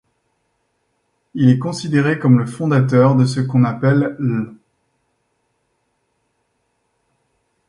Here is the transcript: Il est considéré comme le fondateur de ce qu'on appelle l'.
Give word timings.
Il 1.35 1.47
est 1.49 1.59
considéré 1.59 2.17
comme 2.17 2.39
le 2.39 2.47
fondateur 2.47 3.15
de 3.15 3.23
ce 3.23 3.39
qu'on 3.39 3.63
appelle 3.63 4.15
l'. 4.17 4.55